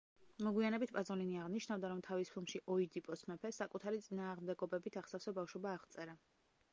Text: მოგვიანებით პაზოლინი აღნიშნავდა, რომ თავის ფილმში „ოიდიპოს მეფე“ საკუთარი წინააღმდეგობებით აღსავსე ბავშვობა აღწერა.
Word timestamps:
მოგვიანებით 0.45 0.93
პაზოლინი 0.93 1.35
აღნიშნავდა, 1.41 1.91
რომ 1.91 2.01
თავის 2.07 2.31
ფილმში 2.37 2.61
„ოიდიპოს 2.75 3.23
მეფე“ 3.33 3.53
საკუთარი 3.57 4.01
წინააღმდეგობებით 4.07 5.01
აღსავსე 5.03 5.35
ბავშვობა 5.39 5.79
აღწერა. 5.81 6.17